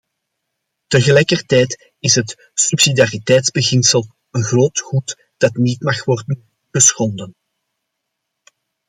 [0.87, 7.35] Tegelijkertijd is het subsidiariteitsbeginsel een groot goed dat niet mag worden geschonden.